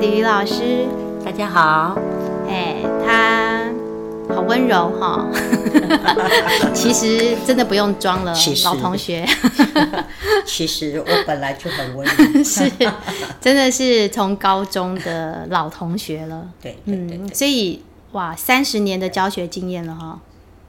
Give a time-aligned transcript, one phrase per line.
[0.00, 0.86] 李李老师，
[1.24, 1.98] 大家好。
[2.48, 3.68] 哎，他
[4.32, 5.28] 好温柔哈。
[6.72, 8.32] 其实真的不用装了，
[8.64, 9.26] 老同学。
[10.46, 12.14] 其实我本来就很温柔。
[12.44, 12.70] 是，
[13.40, 16.48] 真的是从高中的老同学了。
[16.62, 20.20] 对，对，对，对，嗯，所以哇，三十年的教学经验了哈。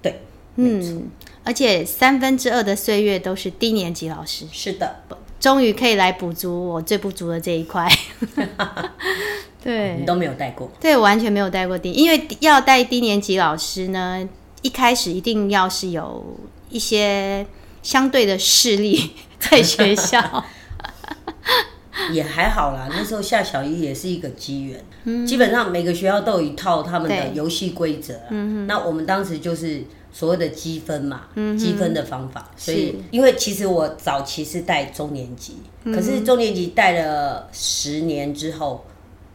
[0.02, 0.21] 对，
[0.55, 1.07] 嗯，
[1.43, 4.46] 而且三分之二的岁月都是低年级老师。
[4.52, 5.04] 是的。
[5.40, 7.90] 终于可以来补足我最不足的这一块。
[9.63, 10.70] 对，你都没有带过。
[10.80, 14.27] 对，我完全没有带过低，因为要带低年级老师呢，
[14.62, 16.38] 一开始一定要是有
[16.70, 17.46] 一些
[17.82, 20.46] 相对的势力 在学校。
[22.12, 24.84] 也还好啦，那时候下小一也是一个机缘。
[25.04, 28.16] 嗯，基本上每个学校都有一套他们的游戏规则。
[28.30, 29.84] 嗯，那我们当时就是。
[30.20, 35.55] 所谓的积分嘛，积分的方法，所以因为其实我早期是带中年级，
[35.86, 38.84] 可是中年级带了十年之后，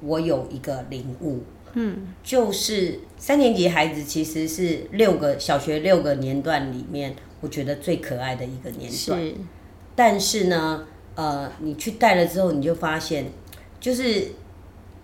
[0.02, 1.42] 我有一个领悟，
[1.72, 9.34] 嗯，就是三年级孩子其实是六个小学六个年段里面，我觉得最可爱的一个年段，是，
[9.96, 13.32] 但是呢，呃，你去带了之后，你就发现，
[13.80, 14.32] 就是。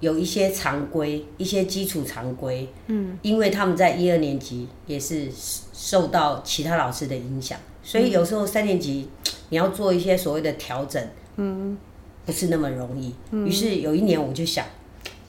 [0.00, 5.28] 有一些常规，一些基础常规，嗯，因为他们在一二年级也是
[5.72, 9.08] 受到其他老师的影响，所以有时候三年级
[9.50, 11.02] 你要做一些所谓的调整，
[11.36, 11.76] 嗯，
[12.24, 13.14] 不是那么容易。
[13.46, 14.64] 于是有一年我就想，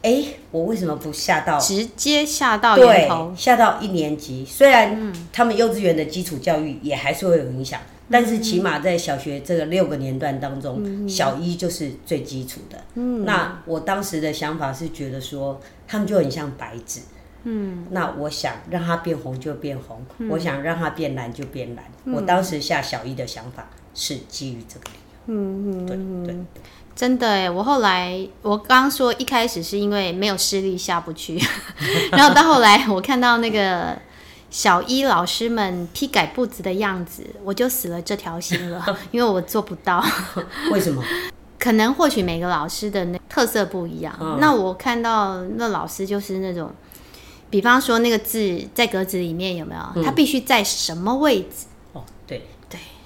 [0.01, 4.45] 哎，我为什么不下到直接下到对，下到一年级？
[4.45, 7.79] 虽然他们幼稚园的基础教育也还是会有影响。
[8.11, 12.77] 但是起码在小学这个六个年段当中，嗯、小一就是最基础的。
[12.95, 16.99] 嗯，那我当时的想法是觉得说，他们就很像白纸。
[17.43, 21.85] 嗯，那我想让它变红就变红，嗯、我想让它变蓝就变蓝。
[22.05, 25.33] 嗯、我当时下小一的想法是基于这个理由。
[25.33, 25.95] 嗯嗯，对
[26.27, 26.45] 对，对
[26.95, 31.39] 真的哎，我后来我刚刚说一开始是因为没有视力下不去，
[32.11, 33.97] 然后到后来我看到那个。
[34.51, 40.03] 小一老师们批改簿子的样子，我就死了这条心了， 因为我做不到。
[40.71, 41.01] 为什么？
[41.57, 44.13] 可能或许每个老师的那特色不一样。
[44.19, 46.69] 嗯、那我看到那老师就是那种，
[47.49, 49.81] 比方说那个字在格子里面有没有？
[49.95, 51.67] 嗯、他必须在什么位置？
[51.93, 52.45] 哦，对。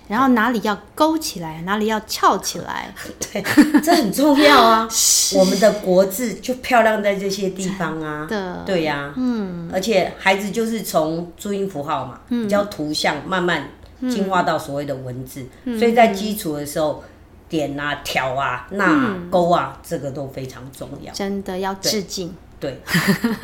[0.08, 3.42] 然后哪里要勾起来，哪里要翘起来， 对，
[3.82, 4.88] 这很重要啊。
[5.36, 8.28] 我们的国字就漂亮在这些地方啊。
[8.30, 9.68] 的，对呀、啊，嗯。
[9.74, 13.68] 而且孩子就是从注音符号嘛，比较图像，慢慢
[14.02, 15.44] 进化到所谓的文字。
[15.64, 17.04] 嗯、所以在基础的时候，
[17.50, 21.12] 点啊、挑啊、捺啊、勾啊，这个都非常重要。
[21.14, 22.32] 真的要致敬。
[22.60, 22.80] 对。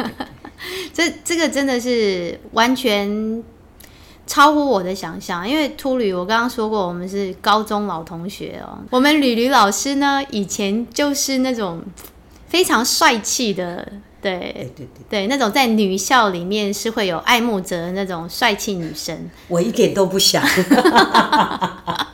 [0.93, 3.43] 这这个真的是完全。
[4.31, 8.79] 超乎我的想象，因为秃驴，我刚刚说过，我们是高中老同学哦。
[8.89, 11.81] 我们吕吕老师呢，以前就是那种
[12.47, 13.85] 非常帅气的，
[14.21, 19.29] 对对对对，对，那种在女校里面是会有爱慕者的那种帅气女生。
[19.49, 20.41] 我一点都不想。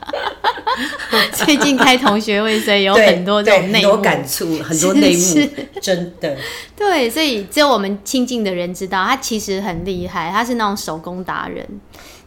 [1.32, 5.48] 最近开同学会，所以有很多这种内多感触，很多内幕，
[5.80, 6.36] 真的。
[6.76, 11.66] 对，所以只有我们亲近的人知道，他其实很厉害，他是那种手工达人。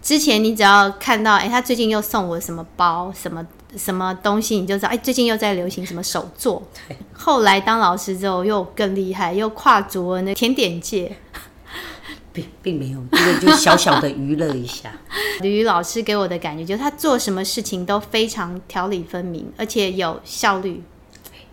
[0.02, 3.46] 之前你只要看到，哎、欸，他最近又送我什么包，什么
[3.78, 6.64] 什么东西，你就知道，哎、欸，最近又在流行什么手作。
[6.88, 11.16] 对，后来当老师之后又更厉害，又跨足了那甜点界。
[12.34, 14.94] 并并没有，这个就小小的娱乐一下。
[15.42, 20.82] 吕 吕老师给我的感觉就是，他做什么事情都非常条理分明，而且有效率。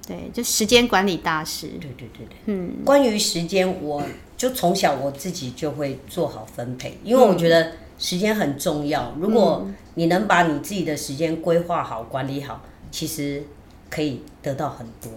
[0.06, 1.66] 对，就时间管理大师。
[1.80, 2.76] 对对对对，嗯。
[2.84, 4.02] 关于时间，我
[4.36, 9.12] 就从小我自己就会做好分配，因为我觉得时间很重要。
[9.20, 13.44] 如果你能把你自己的时间规划好、管理好，其实
[13.90, 15.12] 可以得到很多。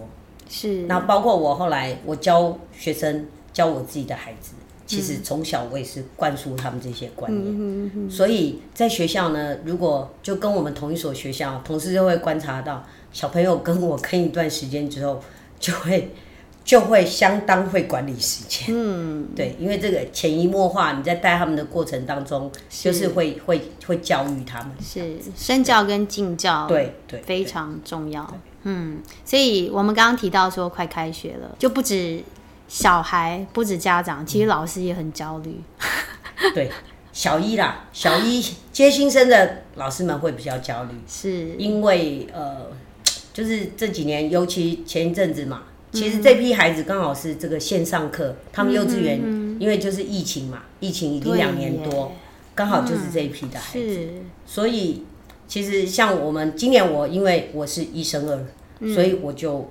[0.50, 0.82] 是。
[0.82, 4.52] 那包括我后来，我教学生，教我自己的孩子。
[4.92, 15.18] 其实从小我也是灌输他们这些观念，所以在学校呢，如果就跟我们同一所学校，同事就会观察到小朋友跟我跟一段时间之后，
[15.58, 16.10] 就会
[16.62, 18.66] 就会相当会管理时间。
[18.68, 25.16] 嗯，对，因为这个潜移默化，你在带他们的过程当中，就是会是会会教育他们，是。
[25.34, 28.30] 身教跟敬教，对对，非常重要。
[28.64, 32.22] 嗯，所以我们刚刚提到说快开学了，就不止。
[32.72, 35.60] 小孩不止家长，其实老师也很焦虑。
[36.54, 36.70] 对，
[37.12, 38.42] 小一啦，小一
[38.72, 41.54] 接新生的老师们会比较焦虑，是。
[41.58, 42.68] 因为呃，
[43.34, 52.12] 就是这几年，尤其前一阵子嘛，其实这批孩子刚好是这个线上课，嗯、他们幼稚园、嗯、因为就是疫情嘛，疫情已经两年多，
[52.54, 54.08] 刚好就是这一批的孩子，是。
[54.46, 55.04] 所以
[55.46, 58.46] 其实像我们今年，我因为我是一生二，
[58.80, 59.70] 嗯、所以我就。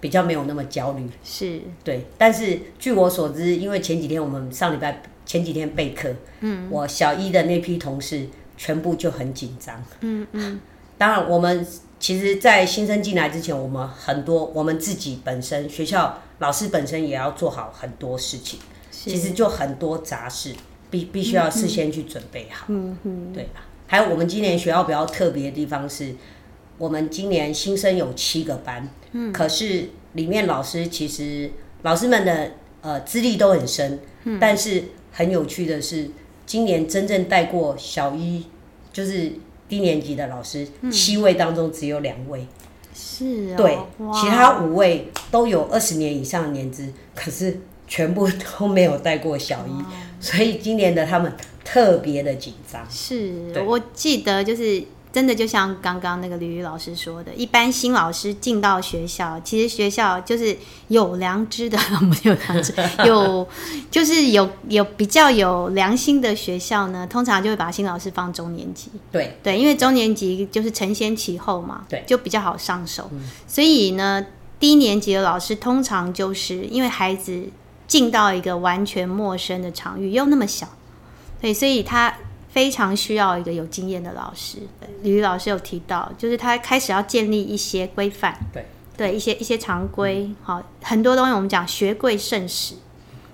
[0.00, 1.08] 比较没有那么焦虑。
[1.22, 2.06] 是，对。
[2.16, 9.82] 但是据我所知，因为前几天我们上礼拜前几天备课，嗯，我小一的那批同事全部就很紧张。
[10.00, 10.60] 嗯嗯。
[10.96, 11.66] 当然，我们
[12.00, 18.58] 其实，在新生进来之前，我们很多我们自己本身学校老师本身也要做好很多事情。
[18.90, 20.52] 其实就很多杂事，
[20.90, 22.66] 必必须要事先去准备好。
[22.68, 23.62] 嗯嗯，对吧？
[23.86, 26.14] 还有我们今年学校比较特别的地方是，
[26.76, 31.50] 我们今年新生有七个班，嗯，可是里面老师其实
[31.82, 36.10] 老师们的呃资历都很深，嗯，但是很有趣的是，
[36.46, 38.44] 今年真正带过小一
[38.92, 39.32] 就是
[39.68, 42.46] 低年级的老师，七位当中只有两位，
[42.94, 43.78] 是，对，
[44.12, 47.60] 其他五位都有二十年以上的年资，可是。
[47.90, 48.28] 全部
[48.58, 51.32] 都没有带过小一，所以今年的他们
[51.64, 52.86] 特别的紧张。
[52.90, 53.32] 是，
[53.66, 60.56] 我记得就是真的，就像刚刚那个吕吕老师说的，一般新老师进到学校，其实学校就是
[60.88, 62.74] 有良知的， 没有良知，
[63.04, 63.46] 有
[63.90, 68.90] 就是有有比较有良心的学校呢，通常就会把新老师放中年级。
[69.10, 73.08] 对对，因为中年级就是承先启后嘛，对，就比较好上手。
[73.12, 74.24] 嗯、所以呢，
[74.60, 77.44] 低年级的老师通常就是因为孩子。
[77.88, 80.68] 进到一个完全陌生的场域，又那么小，
[81.40, 82.14] 对，所以他
[82.48, 84.58] 非常需要一个有经验的老师。
[85.02, 88.66] 吕吕老师有提到，就是他开始要建立一些规范，对，
[88.96, 92.74] 对，一些一些常规，嗯、好，很多东西我们讲学贵慎始，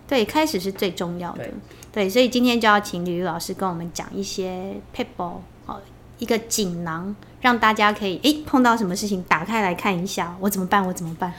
[0.06, 1.54] 对，开始是最重要的，对，
[1.92, 5.80] 对，所以今天就要请吕吕老师跟我们讲一些 p e p l e 好，
[6.18, 10.86] 一个锦囊，让大家可以，哎，碰到什么事情打开来看一下，我怎么办？
[10.86, 11.32] 我怎么办？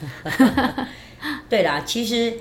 [1.49, 2.33] 对啦，其实。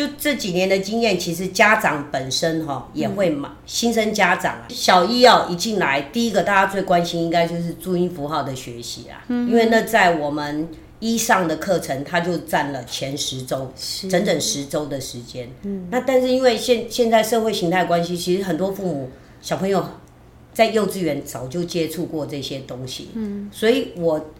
[0.00, 10.66] 就这几年的经验，其实家长本身哈也会嘛，新生家长啊小一要一进来，第一个大家最关心应该就是注音符号的学习啊，因为那在我们
[11.00, 13.70] 一上的课程，它就占了前十周，
[14.08, 15.50] 整整十周的时间。
[15.64, 19.10] 嗯，那但是因为现现在社会形态关系，其实很多父母
[19.42, 19.84] 小朋友
[20.54, 24.30] 在幼稚园早就接触过这些东西，嗯，所以我。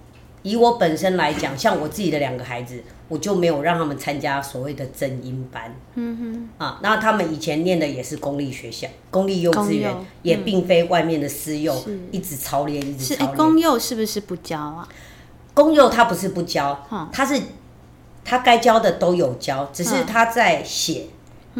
[0.43, 5.75] 以我本身来讲，像我自己的两个孩子，我就没有让他们参加所谓的正音班。
[5.95, 6.65] 嗯哼。
[6.65, 13.31] 啊，那他们以前念的也是公立学校、公立幼稚园，也并非外面的私幼，嗯、一直操练，一直操练。
[13.31, 14.89] 是，公幼是不是不教啊？
[15.53, 17.41] 公幼他不是不教，他是
[18.25, 21.07] 他该教的都有教，只是他在写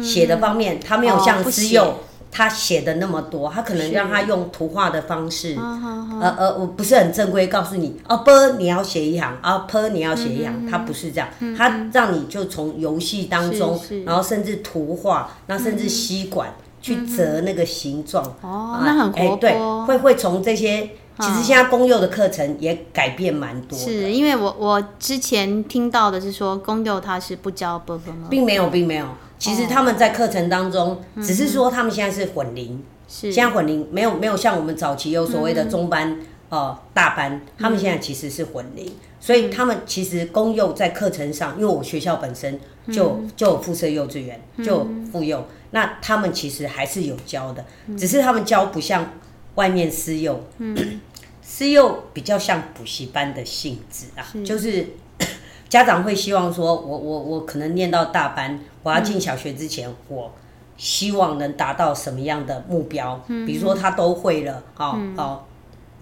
[0.01, 1.83] 写、嗯、的方面，他没有像私幼。
[1.83, 1.95] 哦
[2.31, 19.53] 他写的那么多，他可能让他用图画的方式，呃呃，我不是很正规告诉你，哦，波你要写一行，啊，波你要写一行，他不是这样，他让你就从游戏当中，然后甚至图画，那甚至吸管去折那个形状，哦，那很活对，
[19.85, 20.89] 会会从这些，
[21.19, 28.27] 其实现在公幼的课程也改变蛮多，是因为我我之前听到的是说公幼他是不教波波吗？
[28.29, 29.05] 并没有，并没有。
[29.41, 42.59] 其实他们在课程当中，只是说他们现在是混龄，现在混龄没有没有像我们早期有所谓的中班呃大班，他们现在其实是混龄，所以他们其实公幼在课程上，因为我学校本身
[42.91, 47.65] 就就有附设幼稚园，就有附幼，那他们其实还是有教的，
[47.97, 49.11] 只是他们教不像
[49.55, 50.39] 外面私幼，
[51.41, 54.85] 私幼比较像补习班的性质啊，就是。
[55.71, 60.31] 家长会希望说我，我我我可能念到大班，我要进小学之前，嗯、我
[60.77, 63.21] 希望能达到什么样的目标？
[63.27, 65.47] 嗯、比如说他都会了，好、嗯，好，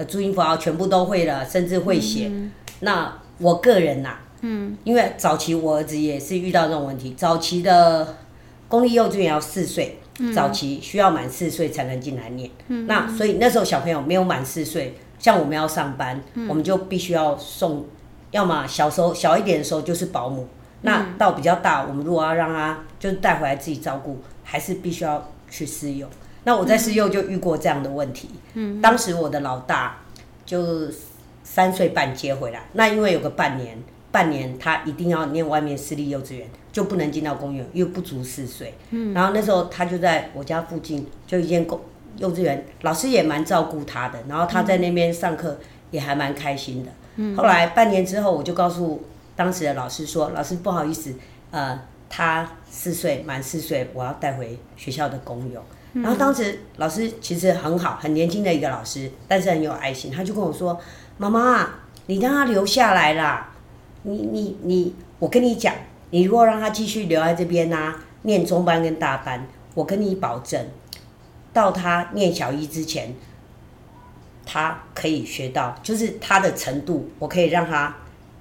[0.07, 2.27] 注音符号全部都会了，甚至会写。
[2.29, 8.15] 嗯、那我个人呐、啊，嗯，因为早期我儿子也是遇到这种问题，早期的
[8.67, 12.49] 公立幼稚园要四岁，嗯、早期需要满四岁才能进来念。
[12.67, 17.85] 嗯、那所以那时候小朋友没有满四岁，像我们要上班，嗯、我们就必须要送。
[18.31, 20.47] 要么小时候小一点的时候就是保姆，
[20.81, 26.07] 那到比较大，我们如果要让他就是带回来自己照顾，还是必须要去私幼。
[26.45, 28.29] 那我在私幼就遇过这样的问题。
[28.53, 29.97] 嗯，当时我的老大
[30.45, 30.87] 就
[31.43, 33.77] 三岁半接回来，那因为有个半年，
[34.11, 38.73] 半年他一定要念外面私立幼稚园，就不能进到公园，因为不足四岁。
[38.91, 41.79] 嗯，然后那时候他就在我家附近就一间公
[42.17, 45.57] 幼稚园，老师也蛮照顾他的，然后他在那边上课
[45.91, 46.91] 也还蛮开心的。
[47.17, 49.03] 嗯后来半年之后，我就告诉
[49.39, 51.15] 当时的老师说：“老师不好意思，
[51.49, 51.79] 呃，
[52.09, 55.63] 他四岁满四岁，我要带回学校的公幼。”
[55.95, 60.77] 然后当时老师其实很好，很年轻的一个老师，但是很有爱心，他就跟我说
[61.17, 61.69] ：“妈妈，
[62.07, 63.49] 你让他留下来啦，
[64.03, 65.73] 你你你，我跟你讲，
[66.09, 70.67] 你如果让他继续留在这边呢、啊，念中班跟大班，我跟你保证，
[71.53, 73.15] 到他念小一之前。”
[74.51, 77.95] 他可以学到，就是他的程度，我可以让他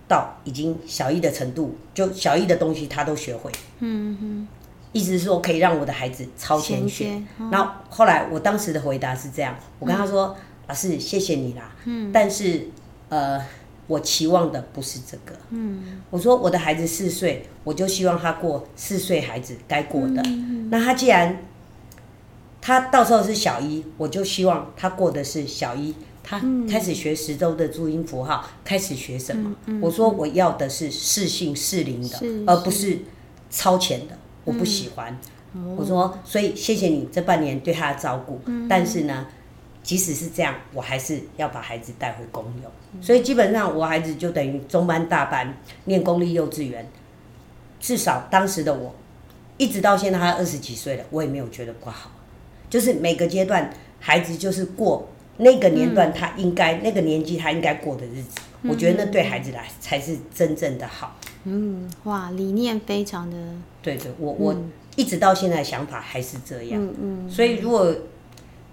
[0.08, 3.52] 到已经小一的程度，就小一的东西他都学会。
[3.80, 4.48] 嗯哼，
[4.92, 7.22] 意思是说可以让我的孩子超前学。
[7.52, 11.70] 然后后来我当时的回答是这样，我跟他说：“嗯、老师，谢谢你啦。
[11.84, 12.68] 嗯，但是
[13.10, 13.38] 呃，
[13.86, 15.38] 我期望的不是这个。
[15.50, 20.22] 嗯，我说我的孩子四岁，我就希望他过四岁孩子该过的。
[20.24, 21.38] 嗯、那他既然
[22.60, 25.94] 他到时候是小一，我就希望他过的是小一。”
[26.28, 26.38] 他
[26.70, 29.56] 开始学十周的注音符号，开始学什么？
[29.80, 32.98] 我说我要的是适性适龄的，而不是
[33.48, 34.18] 超前的。
[34.44, 35.18] 我不喜欢。
[35.54, 38.38] 嗯、我说，所以谢谢你这半年对他的照顾。
[38.44, 39.26] 嗯、但是呢，
[39.82, 42.70] 即使是这样，我还是要把孩子带回公幼。
[42.92, 46.86] 嗯、所以基本上，我孩子就等于中班、大班念公立幼稚园。
[47.80, 48.94] 至少当时的我，
[49.56, 52.10] 一直到现在他二十几岁了，我也没有觉得不好。
[52.68, 55.08] 就是每个阶段，孩子就是过。
[55.38, 61.16] 那个年段他应该，嗯、那个年纪他应该过的日子，嗯、我觉得那对孩子来才是真正的好。
[61.44, 63.36] 嗯，哇，理念非常的。
[63.80, 64.54] 对对，我我
[64.96, 66.82] 一直到现在想法还是这样。
[66.82, 67.30] 嗯嗯。
[67.30, 67.94] 所以如果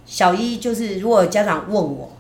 [0.06, 2.12] 小一就是如果家长问我，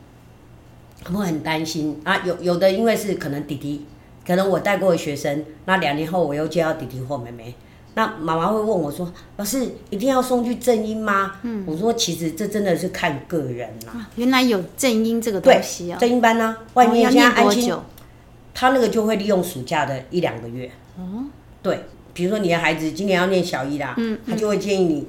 [1.11, 3.85] 我很担心啊，有有的因为是可能弟弟，
[4.25, 7.53] 可能我带过的学生，那两年后我又接到弟弟或妹妹。
[7.95, 15.97] 那妈妈会问我说：“老师，一定要送去正音吗？”嗯，我说：“其实这真的是看个人啦、啊。”原来有正音这个东西啊！
[15.97, 17.73] 正音班呢、啊，外面现在安亲，
[18.53, 20.69] 他那个就会利用暑假的一两个月。
[20.97, 21.23] 哦，
[21.63, 25.07] 对，比如说你的孩子今年要念小一啦，嗯，他就会建议你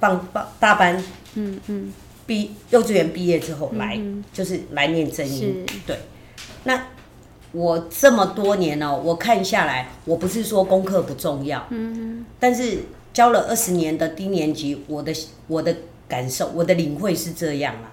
[0.00, 1.02] 放放大班，
[1.34, 1.92] 嗯嗯，
[2.26, 5.64] 毕幼稚园毕业之后来，嗯、就是来念正音。
[5.68, 5.96] 是对，
[6.64, 6.86] 那。
[7.52, 12.78] 我这么多年哦，我看下来，我不是说功课不重要，嗯，但是
[13.12, 15.12] 教了二十年的低年级，我的
[15.48, 15.74] 我的
[16.06, 17.90] 感受，我的领会是这样啊。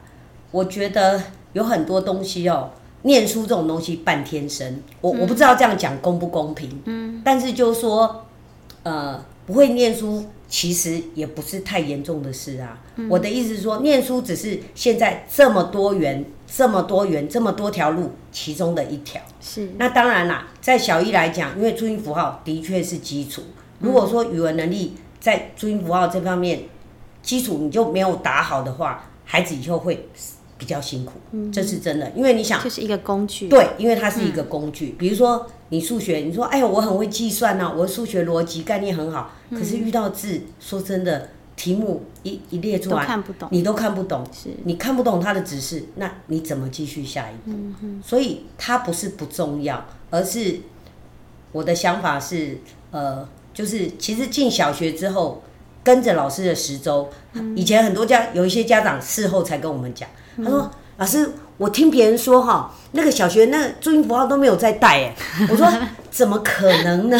[0.51, 1.21] 我觉得
[1.53, 2.69] 有很多东西哦，
[3.01, 8.25] 念书这种东西半天生，我我不知道这样讲公不公平，嗯，但是就是说，
[8.83, 12.79] 呃，不会念书其实也不是太严重的事啊。
[12.97, 16.23] 嗯、我的意思是说，念书只是现在这么多元。
[16.49, 19.21] 这么多元，这么多条路，其中的一条。
[19.41, 19.69] 是。
[19.77, 23.43] 那当然啦，在小一来讲，因为注音符号的确是基础。
[23.79, 26.61] 如果说语文能力在注音符号这方面
[27.21, 30.07] 基础你就没有打好的话，孩子以后会
[30.57, 31.13] 比较辛苦。
[31.31, 31.51] 嗯。
[31.51, 33.49] 这是真的，因为你想，就是一个工具。
[33.49, 34.91] 对，因为它是一个工具。
[34.91, 34.95] 嗯。
[34.97, 41.29] 比如说你数学，你说哎呦，我很会计算呐，我的数学逻辑概念很好，可是遇到字，说真的。
[41.57, 47.51] 题目一一列出来，看不懂，你都看不懂，是你看不懂他的指示，那你怎么继续下一步？
[47.81, 50.59] 嗯、所以它不是不重要，而是
[51.51, 52.59] 我的想法是，
[52.91, 55.41] 呃，就是其实进小学之后，
[55.83, 65.15] 跟着老师的十周，嗯、以前很多家有一些家长事后才跟我们讲，他说：“嗯、老师，我听别人说哈，那个小学那个注音符号都没有再带。”哎，
[65.49, 65.67] 我说
[66.11, 67.17] 怎么可能呢？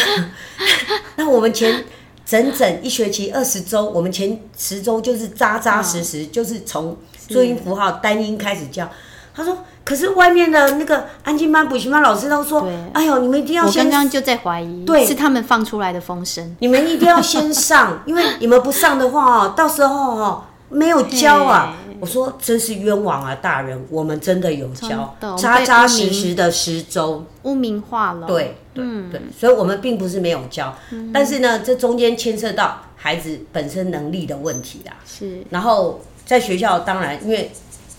[1.16, 1.84] 那我们前。
[2.28, 6.94] 整整一学期二十周，我们前十周就是扎扎实实，哦、就是从
[7.26, 8.86] 注音符号单音开始教。
[9.34, 13.86] 他说：“可是外面的那个安静班、补习班老师都说，对哎呦，你们一定要先……
[13.86, 16.54] 我刚刚就在怀疑，对，是他们放出来的风声。
[16.58, 28.26] 你们一定要先上，因为你们不上的话哦，到时候哦没有教啊。”我说真是冤枉啊，大人，我们真的有教，扎扎实实的十周，污名化了。
[28.26, 30.76] 对对对，所以我们并不是没有教，
[31.12, 34.92] 但是呢，这中间牵涉到孩子本身能力的问题啦。
[35.06, 35.42] 是。
[35.50, 37.50] 然后在学校，当然因为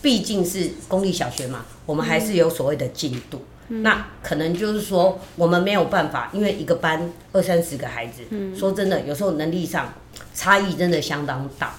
[0.02, 3.42] 毕竟是公立小学嘛，我们还是有所谓的进度。
[3.68, 8.24] 那可能就是说，我们没有办法，因为一个班二三十个孩子，
[8.56, 9.94] 说真的，有时候能力上
[10.34, 11.74] 差异真的相当大。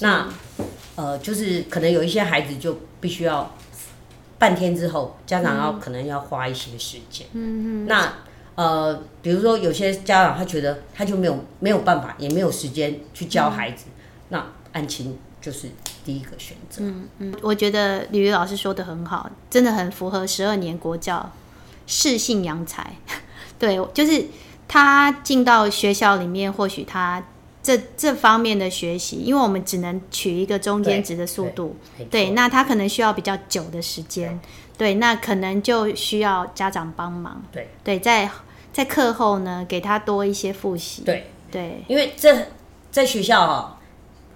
[0.00, 0.28] 那。
[0.94, 3.50] 呃，就是可能有一些孩子就必须要
[4.38, 7.26] 半天之后，家长要可能要花一些时间。
[7.32, 7.86] 嗯嗯。
[7.86, 8.12] 那
[8.54, 15.68] 呃，比如说有些家长他觉得他就没有没有办法，也没有时间去教孩子，嗯、那案情就是
[16.04, 16.82] 第一个选择。
[16.84, 21.32] 嗯嗯，我觉得吕吕老师说的很好，真的很符合十二年国教
[21.86, 22.94] 适性扬才。
[23.58, 24.26] 对，就是
[24.68, 27.22] 他进到学校里面，或许他。
[27.62, 34.36] 这这方面的学习，因为我们只能取一个中间值的速度，对，对，那他可能需要比较久的时间，
[34.76, 38.28] 对，对，那可能就需要家长帮忙，对，对，在
[38.72, 42.48] 在课后呢，给他多一些复习，对，对，因为这
[42.90, 43.78] 在学校哈、哦，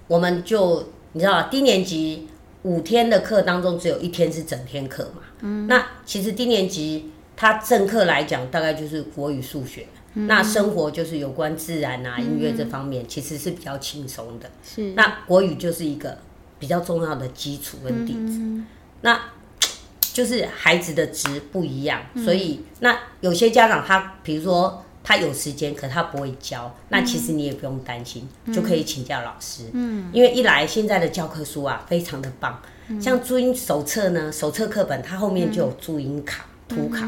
[0.07, 2.29] 我们就你知道低年级
[2.61, 9.85] 五天的课当中，只有一天是整天课嘛，嗯，那其实低年级他正课来讲，大概就是国语、数学。
[10.13, 14.49] 那生活就是有关自然啊、音乐这方面，其实是比较轻松的。
[14.63, 14.93] 是。
[14.93, 16.17] 那国语就是一个
[16.57, 18.63] 比较重要的基础跟底子。
[19.01, 19.19] 那
[20.13, 29.65] 就是孩子的值不一样，所以那有些家长他比如说他有时间，可他不会教，那其实你也不用担心，就可以请教老师。
[29.73, 32.59] 嗯，因为一来现在的教科书啊非常的棒，
[32.99, 37.07] 像注音手册呢，手册课本它后面就有注音卡、图卡。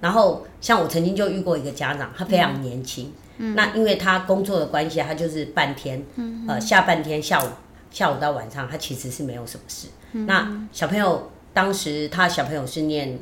[0.00, 6.04] 然后像我曾经就遇过一个家长，他非常年轻，那因为他工作的关系，他就是半天，
[6.48, 7.48] 呃，下半天下午
[7.90, 9.88] 下午到晚上，他其实是没有什么事。
[10.26, 11.30] 那小朋友。
[11.54, 13.16] 当时他小朋友是念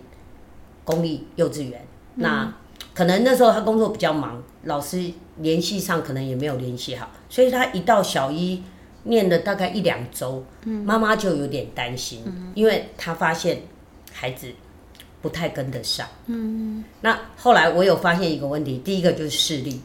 [0.85, 1.79] 公立幼稚园，
[2.15, 2.55] 嗯、那
[2.95, 8.63] 可能那时候他工作比较忙，老师联系上可能也没有联系好，所以他一到小一
[9.03, 13.61] 念了大概一两周，妈妈、嗯、就有点担心，嗯、因为他发现
[14.11, 14.51] 孩子
[15.23, 16.07] 不太跟得上。
[16.27, 19.81] 嗯、那后来我有发现一个问题，第一个就是视力，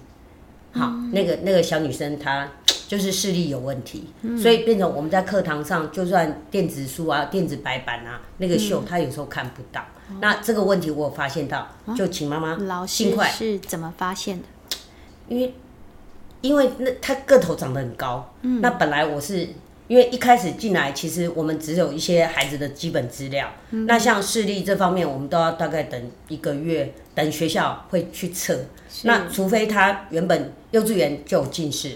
[0.74, 2.50] 好，嗯、那个那个小女生她。
[2.88, 9.84] 就是视力有问题，嗯、所以变成我们在课堂上，就算电子书啊、电子白板啊，那个秀她有时候看不到。
[10.10, 11.68] 嗯、那这个问题我有发现到，
[11.98, 14.46] 就请妈妈老师是怎么发现的？
[15.28, 15.54] 因为
[16.40, 19.50] 因为那她个头长得很高，嗯、那本来我是。
[19.88, 23.48] 因为一开始进来，其实我们只有一些孩子的基本资料。
[23.72, 28.60] 嗯、那像视力这方面，我们都要大概等一个月，等学校会去测。
[29.04, 31.96] 那除非他原本幼稚园就有近视，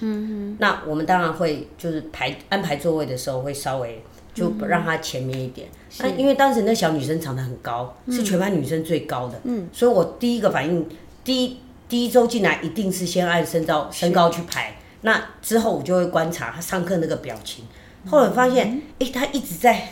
[0.60, 5.68] 那我们当然会就是排安排座位的时候会稍微就让他前面一点。
[6.00, 10.88] 那、嗯、因为当时那小女生长得很高，是，是全班女生最高的，嗯、所以我第一个反应，
[11.24, 11.58] 第一
[11.90, 14.76] 第一周进来一定是先按身高身高去排。
[15.02, 17.66] 那之后我就会观察他上课那个表情。
[18.10, 19.90] 后来发现，哎、他一直在，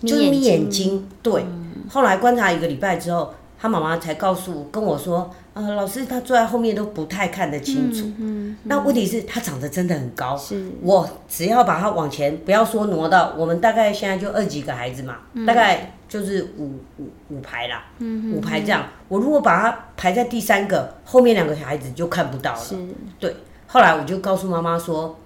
[0.00, 1.06] 就是眯眼睛。
[1.22, 8.06] 对，嗯、后来观察一个礼拜之后，他妈妈才告诉我，跟我说，呃，老师他坐在后面都不太看得清楚。
[8.06, 10.36] 嗯嗯、那问题是，他长得真的很高。
[10.36, 10.70] 是。
[10.80, 18.86] 我只要把他往前，不要说挪到，我们大概现在就二几个孩子嘛，嗯、大概就是五五五排啦，嗯、五排这样。
[19.08, 22.58] 我如果把他排在第三个，后面两个小孩子就看不到了。
[22.58, 22.76] 是。
[23.20, 23.36] 对。
[23.66, 25.18] 后来我就告诉妈妈说。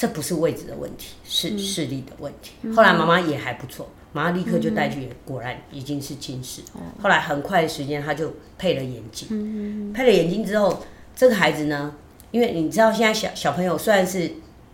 [0.00, 2.52] 这不是位置的问题，是视力的问题。
[2.62, 6.62] 嗯、后来妈妈也还不错，妈妈立刻就带去，果然已经是近视。
[6.74, 9.28] 嗯、后来很快的时间，他就配了眼镜。
[9.30, 10.82] 嗯、配了眼镜之后，
[11.14, 11.94] 这个孩子呢，
[12.30, 14.32] 因为你知道现在小小朋友虽然是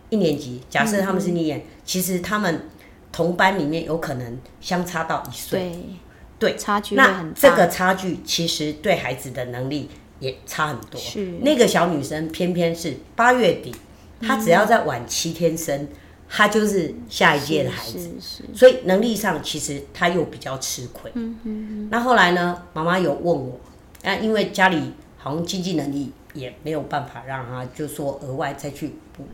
[0.09, 2.61] 一年级，假设他们是逆眼，嗯、其实他们
[3.11, 5.59] 同班里面有可能相差到一岁。
[6.39, 6.95] 对，对，差距。
[6.95, 9.89] 那这个差距其实对孩子的能力
[10.21, 10.97] 也差很多。
[10.97, 13.75] 是那个小女生偏偏是八月底。
[14.21, 15.87] 他只要再晚七天生，
[16.27, 18.09] 他就是下一届的孩子，
[18.53, 21.11] 所以能力上其实他又比较吃亏。
[21.15, 21.87] 嗯嗯。
[21.91, 22.63] 那后来呢？
[22.73, 23.59] 妈妈有问我，
[24.03, 29.25] 那因为家里好像经济能力也没有办法让他，就说额外再去补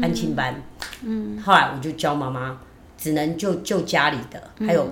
[0.00, 0.62] 安亲班。
[1.02, 1.38] 嗯。
[1.40, 2.60] 后来我就教妈妈，
[2.98, 4.88] 只能就就家里的，还有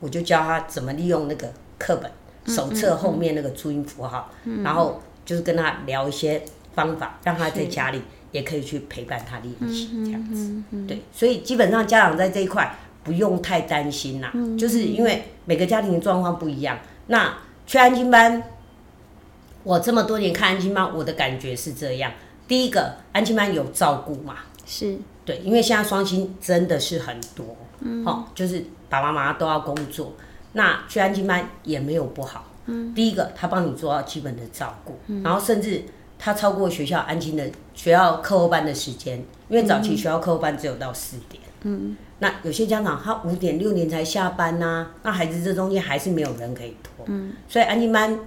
[0.00, 2.10] 我就教他怎么利用那个课本
[2.46, 4.30] 手册后面那个注音符号，
[4.62, 6.42] 然后就是跟他聊一些
[6.74, 8.02] 方法，让他在家里。
[8.32, 16.78] 也可以去陪伴他练习这样子，对，所以基本上家长在这一块不用太担心啦，就是因为每个家庭的状况不一样。
[17.08, 18.40] 那去安亲班，
[19.64, 22.12] 我这么多年看安亲班，我的感觉是这样：
[22.46, 30.12] 第一个，安亲班有照顾嘛，是对，因为现在双亲真的是很多，嗯，好，就是爸爸妈妈都要工作，
[30.52, 32.44] 那去安亲班也没有不好。
[32.66, 35.82] 嗯，第一个，他帮你做到基本的照顾，然后甚至。
[36.22, 39.16] 他超过学校安亲的学校课后班的时间，
[39.48, 41.42] 因为早期学校课后班只有到四点。
[41.62, 47.06] 嗯，那有些家长他五点六点才下班呐、那孩子这中间还是没有人可以拖。
[47.06, 48.20] 嗯，所以安亲班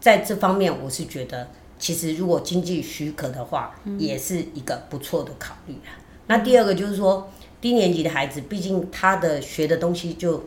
[0.00, 5.94] 在这方面，我是觉得其实如果经济许可的话，也是一个不错的考虑啊。
[6.26, 10.44] 那第二个就是说，低年级的孩子，毕竟他的学的东西就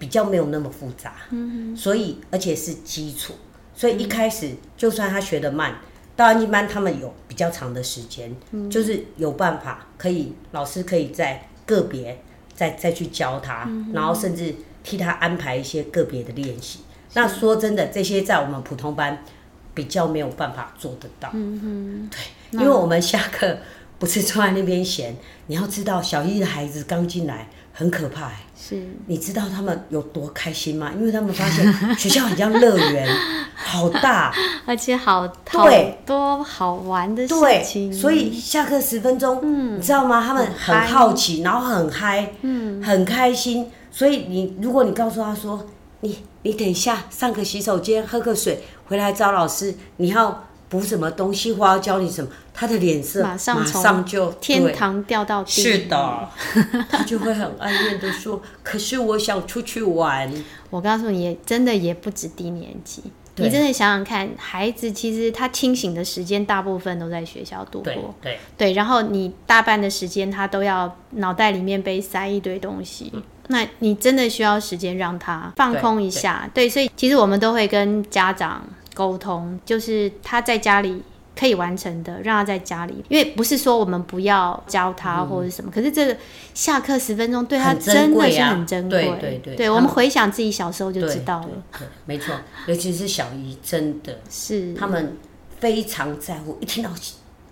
[0.00, 1.14] 比较没有那么复杂。
[1.30, 3.34] 嗯，所以而且是基础，
[3.74, 5.76] 所以一开始就算他学得慢。
[6.16, 12.22] 到安静班，他们有比较长的时间，嗯、就是有办法可以老师可以在个别
[12.54, 16.80] 再再去教他，嗯、然后甚至替他安排一些个别的练习。
[17.14, 19.24] 那说真的，这些在我们普通班
[19.72, 21.30] 比较没有办法做得到。
[21.32, 23.58] 嗯哼对，因为我们下课
[23.98, 28.40] 不是坐在那边闲，你要知道小一的孩子刚进来很可怕哎。
[28.56, 30.90] 是，你知道他们有多开心吗？
[30.96, 33.06] 因为他们发现 学校很像乐园，
[33.54, 34.32] 好大，
[34.64, 37.90] 而且好对多好玩的事情。
[37.90, 40.24] 对，所以下课十分钟，嗯，你知道吗？
[40.26, 43.70] 他们很好奇，然后很嗨，嗯，很开心。
[43.90, 45.66] 所以你如果你告诉他说，
[46.00, 50.44] 你你等一下上个洗手间，喝个水，回来找老师，你要。
[50.66, 55.50] 补什么东西，或要教你什么，他的脸色马上马上就天堂掉到地。
[55.50, 56.28] 是的，
[56.88, 60.32] 他就会很哀怨的说：“可是我想出去玩。”
[60.70, 63.02] 我告诉你，真的也不止低年级。
[63.36, 78.64] 你真的想想看，孩子其实他清醒的时间大部分都在学校度过，对对，对，然后你大半的时间他都要脑袋里面被塞一堆东西，嗯、那你真的需要时间让他放空一下，对，对，对，所以其实我们都会跟家长
[78.94, 81.02] 沟通，就是他在家里。
[81.38, 86.16] 可以完成的，让他在家里，因为不是说我们不要教他或者什么，嗯、可是这个
[86.54, 89.04] 下课十分钟对他真的是很珍贵。
[89.04, 91.48] 对对对，对我们回想自己小时候就知道了。
[91.72, 92.34] 对，对，对，没错，
[92.66, 95.16] 尤其是小姨，真的是他们
[95.58, 96.90] 非常在乎，一听到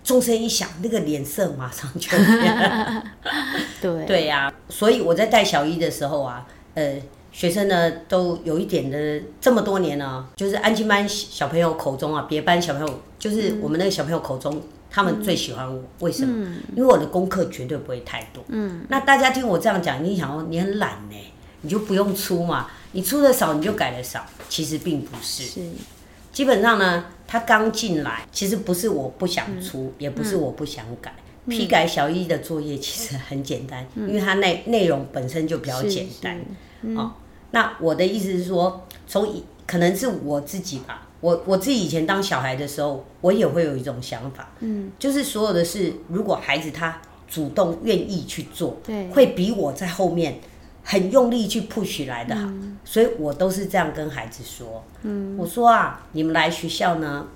[0.03, 2.09] 钟声一响，那个脸色马上就
[3.81, 4.53] 对对呀、啊。
[4.69, 6.95] 所以我在带小姨的时候啊，呃。
[7.33, 16.31] 学生呢，都有一点的，这么多年呢，就是安亲班小朋友口中啊，别班小朋友，就是我们那个小朋友口中，嗯、他们最喜欢我，为什么？
[16.45, 18.43] 嗯、因为我的功课绝对不会太多。
[18.49, 21.15] 嗯，那大家听我这样讲，你想说你很懒呢，
[21.61, 25.43] 你就不用出嘛，你出的少，你就改的少，其实并不是。
[25.43, 25.61] 是，
[26.31, 31.11] 基本上呢，他刚进来，其实不是我不想出，嗯、也不是我不想改。
[31.49, 36.39] 批改小一的作业其实很简单，嗯、因为它内内容本身就比较简单。
[36.83, 37.11] 嗯、哦。
[37.53, 50.39] 那我的意思是说，从以可能是我自己吧，我我自己以前当小孩的时候，我也会有一种想法，嗯，就是所有的事，如果孩子他主动愿意去做，对，会比我在后面
[50.83, 57.27] 很用力去 push 来的好，嗯、所以我都是这样跟孩子说，嗯，我说啊，你们来学校呢，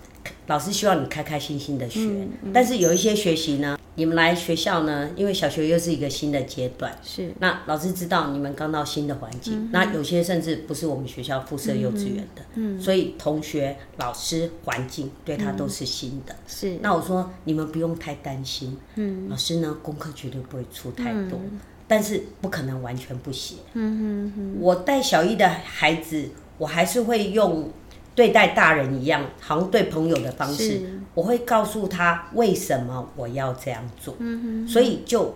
[0.48, 3.78] 老师希望你开开心心的学，嗯嗯、但是有一些学习呢。
[4.00, 7.34] 你们来学校呢，因为小学又是一个新的阶段，是。
[7.40, 16.78] 那老师知道你们刚到新的环境，嗯、那有些甚至不是我们学校附设幼稚园的，嗯，所以同学、老师、环境对他都是新的，是。
[16.80, 27.72] 那我说你们不用太担心，嗯，老师呢功课绝对不会出太多，嗯、但是不可能完全不写，嗯哼哼，我带小一的孩子，我还是会用。
[28.18, 30.82] 对待大人一样，好像对朋友的方式，
[31.14, 34.16] 我会告诉他为什么我要这样做。
[34.18, 35.36] 嗯、所以就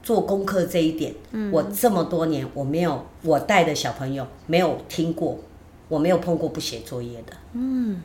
[0.00, 5.40] 做功课这一点，嗯、我这么多年我没有我带的小朋友没有听过，
[5.88, 7.32] 我没有碰过不写作业的。
[7.54, 8.00] 嗯，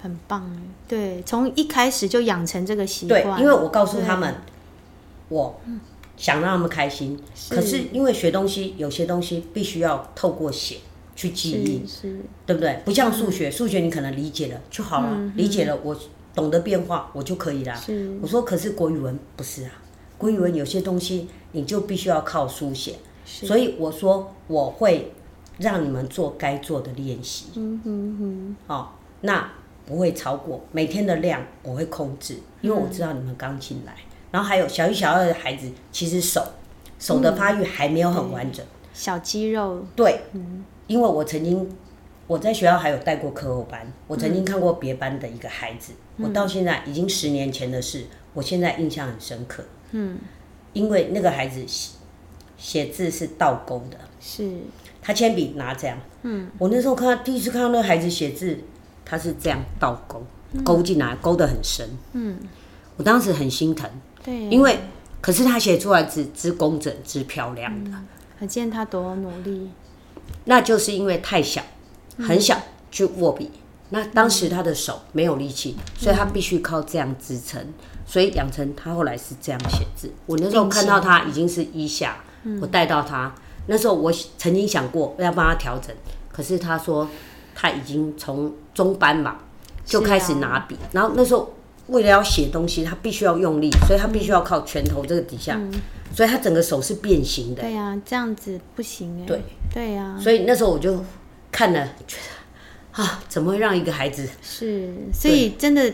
[0.00, 0.50] 很棒。
[0.88, 3.22] 对，从一开始就养成这个习惯。
[3.22, 4.36] 对，因为我告诉他们，
[5.28, 5.60] 我
[6.16, 7.22] 想让他们开心。
[7.34, 10.78] 是可是因为学东西，有些东西必须要透过写。
[11.16, 11.82] 去记忆，
[12.44, 12.78] 对不对？
[12.84, 15.96] 不像数学，数、嗯、学你可能理解了就好了，嗯、理解了我
[16.34, 17.74] 懂得变化，我就可以了。
[18.20, 19.72] 我说可是国语文不是啊，
[20.18, 25.10] 国语文有些东西你就必须要靠书写，所以我说我会
[25.58, 27.46] 让你们做该做的练习。
[27.54, 28.88] 嗯哼哼，哦，
[29.22, 29.50] 那
[29.86, 33.94] 不会超过每天的量，我会控制，因为我知道你们刚进来。
[33.94, 36.46] 嗯、然后还有小一、小二的孩子，其实手
[36.98, 40.62] 手的发育还没有很完整，嗯、小肌肉对，嗯。
[40.86, 41.68] 因为我曾经
[42.26, 49.64] 我在学校还有带过课后班，我曾经看过别班的一个孩子，嗯、我到现在已经十年前的事，我现在印象很深刻。
[49.92, 50.18] 嗯，
[50.72, 51.92] 因为那个孩子写
[52.56, 54.50] 写字是倒钩的，是，
[55.00, 55.98] 他铅笔拿这样。
[56.22, 58.58] 嗯，我那时候看到第一次看到那个孩子写字，
[59.04, 60.22] 他是这样倒钩，
[60.64, 61.88] 勾进来，勾得很深。
[62.12, 62.38] 嗯，
[62.96, 63.88] 我当时很心疼。
[64.24, 64.78] 对，因为
[65.20, 67.90] 可是他写出来字之工整之漂亮的，
[68.40, 69.70] 可见他多努力。
[70.44, 71.62] 那就是因为太小，
[72.18, 72.56] 很小
[72.90, 73.60] 去握笔，嗯、
[73.90, 77.60] 那当时他的手没有力气，嗯、所以他必须靠这样支撑，
[78.06, 80.12] 所以养成他后来是这样写字。
[80.26, 83.34] 我那时候看到他已经是一下，嗯、我带到他
[83.66, 85.94] 那时候，我曾经想过要帮他调整，
[86.30, 87.08] 可是他说
[87.54, 89.38] 他已经从中班嘛
[89.84, 91.54] 就开始拿笔，啊、然后那时候
[91.88, 95.60] 为了要写东西，他必须要用力，所以他必须要靠拳头这个底下。
[96.10, 97.62] 嗯所以他整个手是变形的。
[97.62, 99.26] 对呀、啊，这样子不行哎。
[99.26, 99.42] 对
[99.72, 100.16] 对呀。
[100.20, 101.04] 所以那时候我就
[101.52, 102.16] 看了，觉
[102.96, 104.26] 得啊，怎么会让一个孩子？
[104.42, 105.92] 是，所以真的，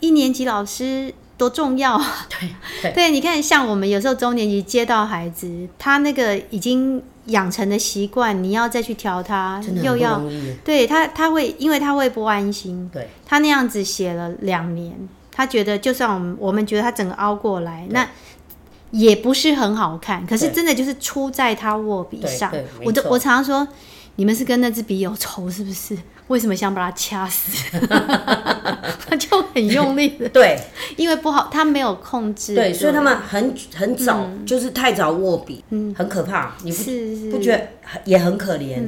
[0.00, 2.26] 一年级老师多重要啊！
[2.28, 2.48] 对
[2.82, 10.20] 对，对，你看，像我们有时候中年级接到孩子，他那个已经养成的习惯，你要再去调他，又要
[10.64, 12.90] 对他，他会，因为他会不安心。
[12.92, 14.96] 对，他那样子写了两年，
[15.30, 18.08] 他觉得就算我们我们觉得他整个熬过来，那。
[18.94, 22.52] 也不是很好看，可是真的就是出在他握笔上。
[22.84, 23.66] 我都我常常说，
[24.14, 25.98] 你们是跟那支笔有仇是不是？
[26.28, 27.76] 为什么想把它掐死？
[29.06, 30.28] 他 就很用力的。
[30.28, 30.58] 对，
[30.96, 32.54] 因为不好，他没有控制。
[32.54, 36.54] 对，所以他们很很早，就是太早握笔，嗯，很可怕。
[36.62, 37.68] 你不不觉得
[38.04, 38.80] 也很可怜？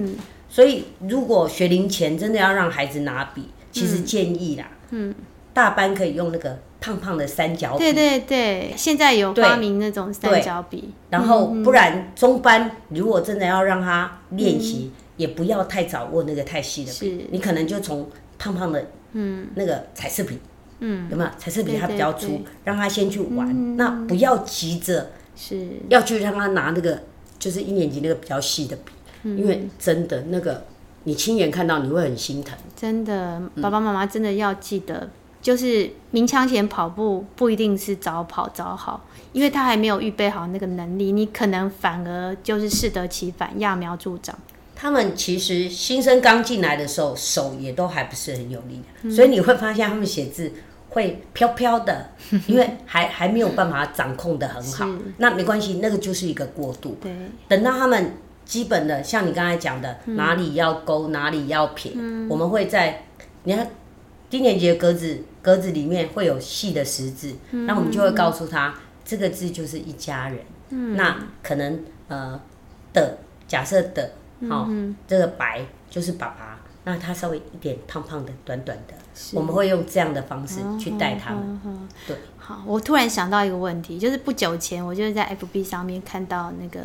[0.48, 5.12] 所以如果学龄前真的要让孩子拿笔，其实建议啦，嗯，
[5.52, 7.78] 大班可以用那个胖胖的三角笔。
[7.78, 10.92] 对对对，现在有发明那种三角笔。
[11.10, 18.08] 然后不然中班如果真的要让他练习，嗯、也不要太早握那个太细的笔，你可能就从
[18.38, 19.48] 胖胖的嗯。
[19.54, 20.38] 那个彩色笔，
[20.80, 21.30] 嗯，有没有？
[21.38, 25.66] 彩色笔它比较粗，让他先去玩，嗯、那不要急着是。
[25.88, 27.02] 要去让他拿那个
[27.38, 28.92] 就是一年级那个比较细的笔，
[29.24, 30.64] 嗯、因为真的那个。
[31.08, 32.58] 你亲眼看到，你会很心疼。
[32.74, 35.10] 真的，爸爸妈妈真的要记得，嗯、
[35.46, 44.37] 就是鸣枪前跑步不一定是早跑早好，因为他还没有预备好那个能力，你可能反而就是适得其反，揠苗助长。
[44.74, 50.50] 他们其实新生刚进来的时候，手也都还不是很有力，嗯、所以你会发现他们写字
[50.88, 52.09] 会飘飘的，
[52.48, 54.85] 因为还还没有办法掌控的很好。
[55.18, 56.98] 那没关系，那个就是一个过渡。
[57.00, 57.12] 对，
[57.46, 58.14] 等到他们。
[58.44, 63.02] 基本的，像你刚才讲的，嗯、哪里要勾，哪里要撇，嗯、我们会在
[63.42, 63.68] 你看
[64.30, 70.40] 低年级的格子格子里面会有细的十字，那、嗯、我们就会告诉他，嗯、这个字就是一家人。
[70.70, 72.40] 嗯、那可能呃
[72.92, 74.11] 的假设的，
[74.48, 74.68] 好、
[75.06, 78.94] 这个白就是爸爸，那他稍微一点胖胖的、短短的，
[79.35, 81.61] 我们会用这样的方式去带他们。
[82.09, 86.80] 对，好，我突然想到一个问题，就是不久前我就是在 FB 上面看到那个。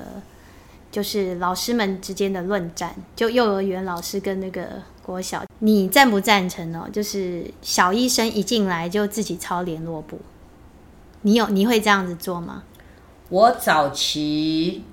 [0.92, 6.88] 就是老师们之间的论战，就幼儿园老师跟那个国小，你赞不赞成呢？
[6.92, 10.20] 就是小医生一进来就自己抄联络簿，
[11.22, 12.64] 你有你会这样子做吗？
[13.30, 14.84] 我早期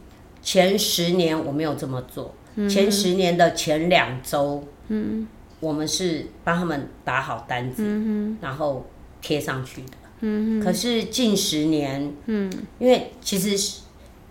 [0.42, 5.27] 前十年我没有这么做，嗯、前十年的前两周，嗯，
[5.61, 8.87] 我们是帮他们打好单子，嗯、然后
[9.21, 13.81] 贴上去的，嗯、可是近十年，嗯，因为其实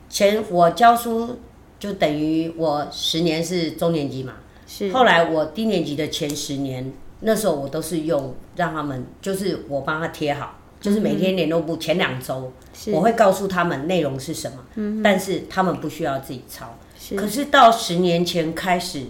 [0.09, 1.39] 前我教书。
[1.79, 4.33] 就等于我十年是中年级嘛，
[4.67, 4.91] 是。
[4.91, 12.51] 后来我低年级的前十年，那时候我都是用让他们，就是我帮他贴好，就是每天联络簿前两周，
[12.91, 16.77] 我会告诉他们内容是什么，嗯、但是他们不需要自己抄。
[16.99, 17.15] 是。
[17.15, 19.05] 可是到十年前开始，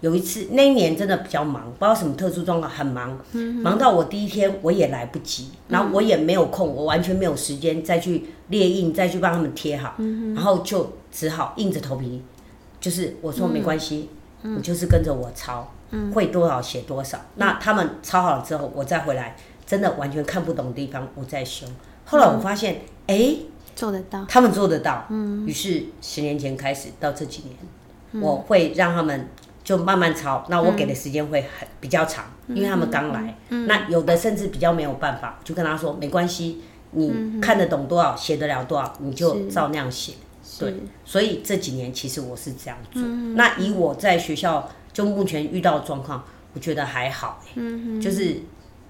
[0.00, 10.92] 有一次那一年真的比较忙，不知道什么特殊状况，很忙，嗯、忙到我第一天我也来不及，然后我也没有空，我完全没有时间再去列印，再去帮他们贴好，嗯、然后就。
[11.10, 12.22] 只好硬着头皮，
[12.78, 14.08] 就是我说没关系，你、
[14.42, 17.18] 嗯嗯、就是跟着我抄，嗯、会多少写多少。
[17.18, 21.66] 嗯、那他们抄好了之后，我再回来，真的完全看不懂的地方，我再修。
[22.04, 23.36] 后来我发现，哎、
[23.76, 25.04] 做得到，他们做得到。
[25.10, 27.56] 嗯，于是十年前开始到这几年，
[28.12, 29.28] 嗯、我会让他们
[29.62, 30.44] 就慢慢抄。
[30.48, 33.36] 那我给的时间会很比较长，嗯、因为他们刚来。
[33.50, 40.14] 嗯、那有的甚至比较没有办法，就跟他说没关系，你看得懂多少，写得了多少，你就照那样写。
[40.58, 43.02] 对，所以这几年其实我是这样做。
[43.04, 48.36] 嗯、那以我在学校就目前遇到的状况，我觉得还好、欸，嗯、就是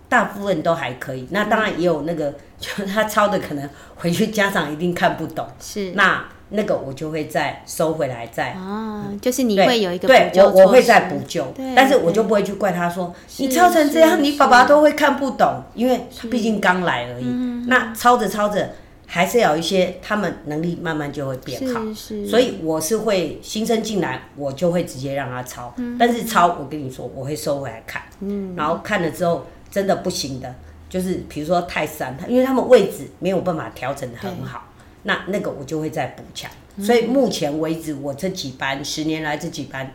[0.08, 1.26] 大部分都还可以。
[1.30, 8.52] 那当然也有那个， 就他抄的可能回去家长一定看不懂，是那那个我就会再收回来再。
[8.52, 17.26] 哦，嗯、就是你会有一个对，我我会再补救，对但是我就不会去怪他说你抄成这样，你爸爸都会看不懂，因为他毕竟刚来而已。
[17.28, 18.70] 嗯、那抄着抄着。
[19.10, 30.54] 还是有一些，他们能力慢慢就会变好，是是，所以我是会新生进来，我就会直接让他抄，嗯、但是抄我跟你说，我会收回来看，嗯，然后看了之后真的不行的，
[30.90, 34.68] 就是比如说泰山，他因为他们位置没有办法调整的很好，
[35.04, 39.90] 那那个我就会再补强，所以目前为止我这几班十年来这几班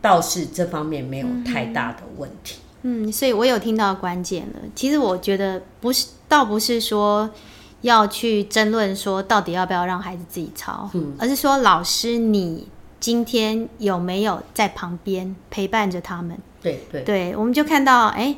[0.00, 7.28] 倒是这方面没有太大的问题，嗯，所以我有听到关键了，其实我觉得不是，倒不是说。
[7.84, 12.66] 要去争论说到底要不要让孩子自己抄，嗯、而是说老师你
[12.98, 16.38] 今天有没有在旁边陪伴着他们？
[16.62, 18.34] 对对对，我们就看到哎，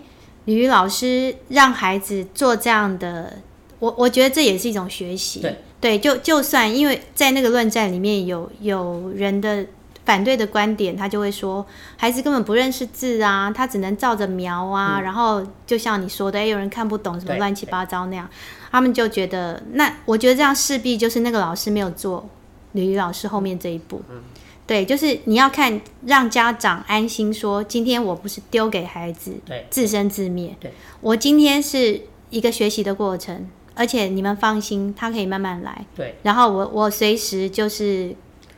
[0.47, 3.39] 吕吕老师让孩子做这样的，
[3.79, 5.39] 我我觉得这也是一种学习。
[5.39, 9.65] 对对，就就算因为在那个论战里面有有人的
[10.07, 11.67] 反对的观点，他就会说
[11.99, 18.27] 孩子根本不认识字啊，他只能照着描啊，嗯、然后就像你说的，哎，有人看不懂什么乱七八糟那样。
[18.71, 22.29] 他们就觉得，那我觉得这样势必就是那个老师没有做
[22.73, 24.03] 吕吕老师后面这一步。
[24.11, 24.21] 嗯，
[24.67, 30.55] 对，就是你要看让家长安心说，今天我不是丢给孩子，对，自生自灭。
[30.61, 35.87] 对，我今天是一个学习的过程，而且你们放心，他可以慢慢来。
[35.97, 38.15] 对，然后我我随时就是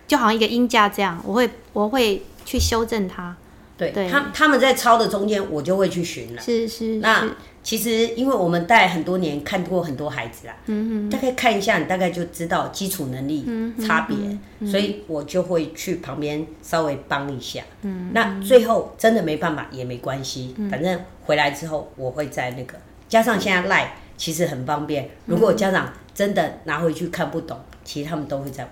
[0.09, 3.37] 就好像一个音架这样，我会我会去修正它。
[3.77, 6.43] 对，对他他们在抄的中间，我就会去寻了。
[6.43, 6.97] 是是是。
[6.97, 7.25] 那
[7.63, 13.47] 其实，因为我们带很多年，看过很多孩子啊，嗯哼，大概看一下，你大概就知道基础能力
[13.87, 17.63] 差别，嗯嗯、所以我就会去旁边稍微帮一下。
[17.83, 22.75] 嗯，那最后真的没办法也没关系，嗯、反正回来之后我会在那个
[23.09, 28.69] 加上现在赖其实很方便，如果家长真的拿回去看不懂，其实他们都会在。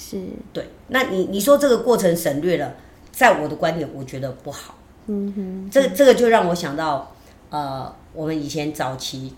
[0.00, 0.18] 是，
[0.50, 0.66] 对。
[0.88, 2.74] 那你你说这个过程省略了，
[3.12, 4.74] 在我的观点，我觉得不好。
[5.06, 7.12] 嗯哼，这个这个就让我想到，
[7.50, 9.34] 呃，我们以前早期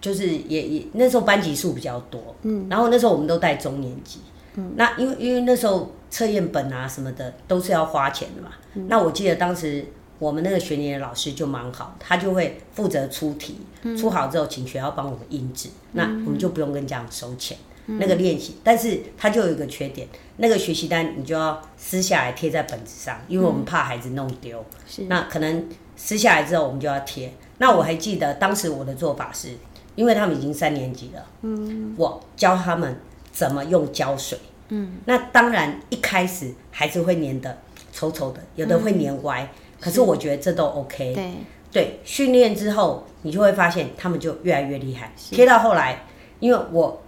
[0.00, 4.20] 就是也也那时候班级数比较多，嗯，然后那时候我们都带中年级，
[4.54, 9.84] 嗯，那因为因为那时候测验本啊什么的都是要花钱的嘛，嗯，那我记得当时
[10.18, 17.58] 我们那个学年的老师就蛮好，他就会负责出题，嗯，出好之后请学校帮我们印制，嗯，那我们就不用跟家长收钱。
[17.86, 24.64] 那个练习，但是它就有一个缺点，那个学习单你就要撕下来贴在本子上，因为我们怕孩子弄丢。
[24.86, 25.02] 是。
[25.04, 27.32] 那可能撕下来之后，我们就要贴。
[27.58, 29.56] 那我还记得当时我的做法是，
[29.94, 34.36] 因为他们已经三年级了，嗯，我教他们怎么用胶水，
[34.70, 37.56] 嗯，那当然一开始孩子会粘的
[37.92, 39.48] 丑丑的，有的会粘歪，
[39.80, 41.14] 可是我觉得这都 OK。
[41.14, 41.32] 对。
[41.70, 45.12] 对，训练之后，你就会发现他们就越来越厉害。
[45.16, 46.04] 贴到后来，
[46.40, 47.02] 因为我。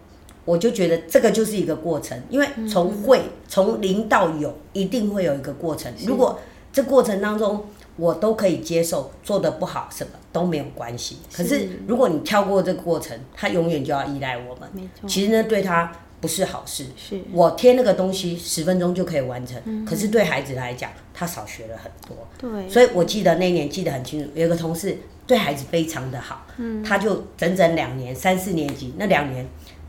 [0.49, 5.93] 我就觉得这个就是一个过程，因为从会从零到有，一定会有一个过程。
[6.07, 6.41] 如果
[6.73, 11.19] 这过程当中我都可以接受，做的不好什么都没有关系。
[11.31, 14.89] 可是如果你跳过这个过程，他永远就要依赖我们。
[15.07, 16.87] 其实呢，对他不是好事。
[16.97, 22.17] 是，我贴那个东西十分钟就可以完成，可是对孩子来讲，他少学了很多。
[22.39, 29.47] 对，所以我记得那年记得很清楚，有一个同事对孩子非常的好，嗯，他就整整两年，三四年级那两年。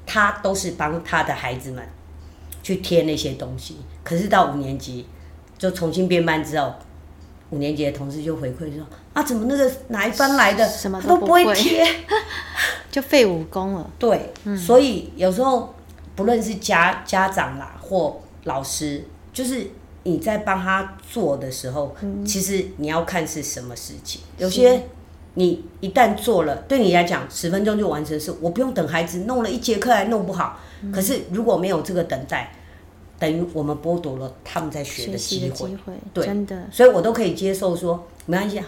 [0.10, 1.88] 他都是帮他的孩子们
[2.64, 5.06] 去贴那些东西，可是到五年级
[5.60, 6.74] 就重新编班之后，
[7.52, 10.68] 五年级的同事就回馈说：“啊，怎么那个哪一班来的？
[10.68, 11.86] 什么都不会贴，
[12.90, 13.88] 就废武功了。
[14.00, 15.76] ”对，嗯、所以有时候
[16.16, 19.68] 不论是家家长啦或老师，就是
[20.04, 24.84] 你在帮他做的时候，嗯、其实你要看是什么事情，有些。
[25.40, 30.60] 你一旦做了，对你来讲十分钟就完成的事，我不用等孩子弄了一节课还弄不好。
[30.82, 32.52] 嗯、可是如果没有这个等待，
[33.18, 35.70] 等于我们剥夺了他们在学的机会。
[35.86, 38.62] 会对，真的，所以我都可以接受说，没关系，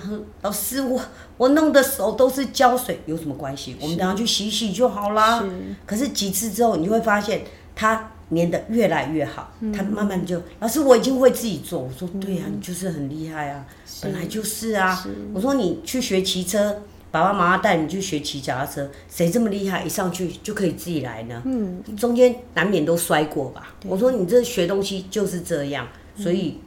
[0.44, 1.02] 老师我
[1.36, 3.76] 我弄的手都是胶水，有什么关系？
[3.82, 5.42] 我们等下去洗洗就好啦。
[5.42, 5.50] 是。
[5.86, 7.42] 可是几次之后，你会发现
[7.76, 8.12] 他。
[8.34, 11.82] 粘得越来越好，他慢慢就老师，我已经会自己做。
[11.82, 13.66] 我说对呀，你就是很厉害啊，
[14.02, 15.06] 本来就是啊。
[15.34, 21.42] 我说你去学骑车，爸爸妈妈带你去学骑脚踏车，谁这么厉害，一上去就可以自己来呢？
[21.44, 23.76] 嗯，中间难免都摔过吧。
[23.86, 26.60] 我说你这学东西就是这样，所以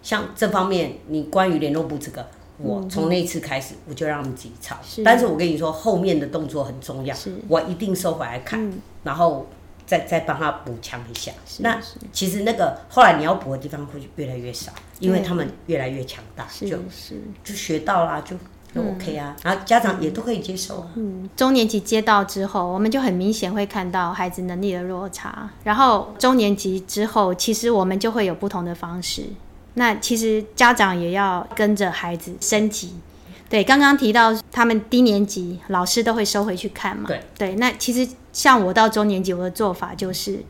[0.00, 2.24] 像这方面，你关于联络部这个，
[2.58, 4.76] 我从那次开始我就让他们自己抄。
[5.04, 7.16] 但是我跟你说，后面的动作很重要，
[7.48, 9.44] 我一定收回来看，然后。
[9.88, 11.80] 再再帮他补强一下，那
[12.12, 14.70] 其实那个后来你要补的地方会越来越少，
[15.00, 16.76] 因为他们越来越强大，就
[17.42, 18.36] 就学到啦，就
[18.74, 20.86] 就 OK 啊，然后家长也都可以接受。
[20.94, 29.24] 嗯，中年级接到之后，我们就很明显会看到孩子能力的落差，然后中年级之后，其实我们就会有不同的方式。
[29.72, 32.92] 那其实家长也要跟着孩子升级。
[33.48, 37.04] 对，刚刚提到他们低年级老师都会收回去看嘛。
[37.08, 40.44] 对对，那其实像我到中年级，我的做法就是，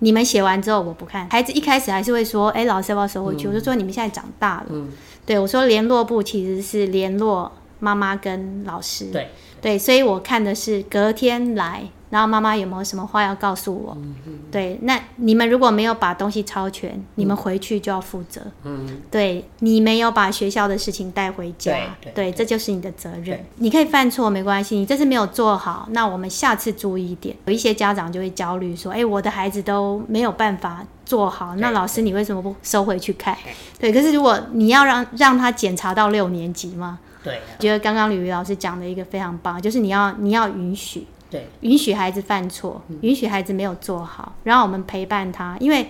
[0.00, 3.46] 你们写完之后我不看，孩子一开始还是会说，哎，老师要不要收回去？
[3.46, 4.66] 嗯、我就说你们现在长大了。
[4.68, 4.92] 嗯、
[5.24, 9.06] 对，我说联络部其实是联络妈妈跟老师。
[9.06, 9.30] 对
[9.66, 11.82] 对，所以我看的是隔天来。
[12.08, 13.92] 然后妈妈有没有什么话要告诉我？
[14.00, 18.40] 嗯嗯、对，那你们如果没有把东西抄全，嗯、你们回去就要负责。
[18.62, 23.44] 嗯，对，你没有把学校的事情带回家，对，对对这就是你的责任。
[23.56, 27.34] 你可以犯错没关系，你这次没有做好，那我们下次注意一点。
[27.46, 33.36] 有一些家长就会焦虑说：“哎，我的孩子都没有办法做好，那老师你为什么不收回去看？”
[33.80, 37.00] 对，对，可是如果你要让让他检查到六年级吗？
[37.26, 41.04] 对、啊，觉得刚刚吕吕老师讲的一个非常棒，就是你要你要允许。
[41.28, 45.88] 对，允许孩子犯错，允许孩子没有做好，然后我们陪伴他，因为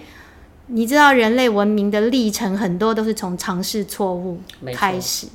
[0.68, 4.40] 你知道人类文明的历程很多都是从尝试错误
[4.74, 5.26] 开始。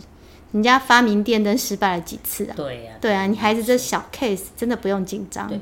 [0.54, 2.54] 人家发明电灯失败了几次啊？
[2.58, 5.48] 对呀，对啊，你孩子这小 case 真的不用紧张。
[5.48, 5.60] 对，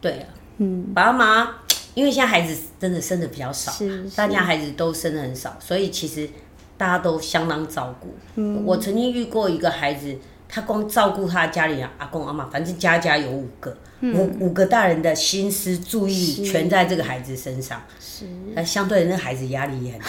[0.00, 0.26] 对啊，
[0.58, 1.56] 嗯，爸妈，
[1.94, 6.30] 因为现在孩子真的生的比较少，是大家孩子都生的很少，所以其实
[6.76, 8.14] 大家都相当照顾。
[8.36, 10.16] 嗯，我曾经遇过一个孩子。
[10.46, 20.00] 他光照顾他家里人，阿公阿妈，反正家家有五个，嗯、五五个大人的心思注意力全在这个孩子身上，是，那相对的那孩子压力也很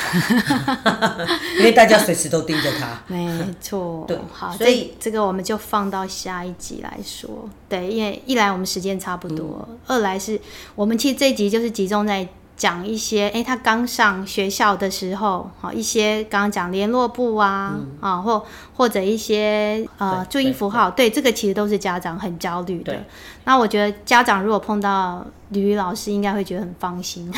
[0.84, 1.18] 大，
[1.58, 3.02] 因为大家随时都盯着他。
[3.08, 7.50] 没错，对，好，所以这个我们就放到下一集来说。
[7.68, 10.40] 对，因为一来我们时间差不多，嗯、二来是
[10.76, 22.98] 我们其实这一集就是集中在讲一些，哎，他刚上学校的时候，好一些刚刚讲联络簿啊，嗯、啊，或或者一些呃注音符号，对，这个其实都是家长很焦虑的。
[23.44, 27.30] 那我觉得家长如果碰到吕吕老师，应该会觉得很放心。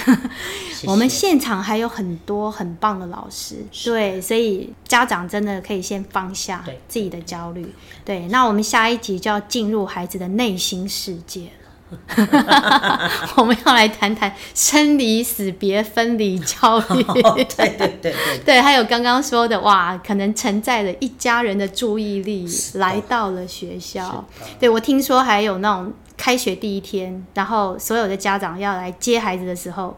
[0.86, 7.64] 我们现场还有很多很棒的老师，是对，所以家长真的可以先放下自己的焦虑。
[8.06, 11.50] 对，对，那我们下一集就要进入孩子的内心世界。
[13.38, 17.02] 我们要来谈谈生离死别、分离焦虑。
[17.04, 18.16] Oh, 对对对对，
[18.46, 24.26] 对，还有刚刚说的哇，可能承载了一家人的注意力来到了学校。
[24.60, 29.98] 对，我听说还有那种开学第一天，然后所有的家长要来接孩子的时候，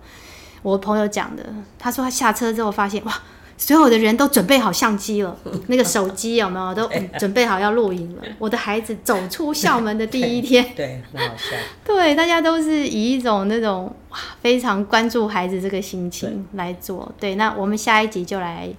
[0.62, 1.44] 我朋友讲的，
[1.80, 3.14] 他说他下车之后发现哇。
[3.62, 5.36] 所有的人都准备好相机了，
[5.68, 6.89] 那个手机有没有都
[7.20, 8.24] 准备好要录影了？
[8.39, 11.57] 我的孩子走出校门的第一天， 对，很好笑。
[11.86, 17.12] 对，大家都是以一种那种哇，非常关注孩子这个心情来做。
[17.20, 18.70] 对，那我们下一集就来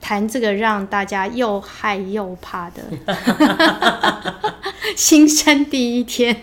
[0.00, 2.82] 谈这个让大家又害又怕的
[4.96, 6.36] 新生第一天。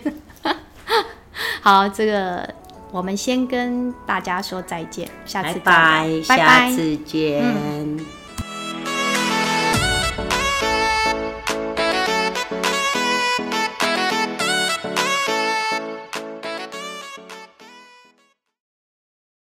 [1.60, 2.48] 好，这个。
[2.90, 7.42] 我们先跟大家说再见，下次拜拜，下次见。
[7.42, 7.98] 嗯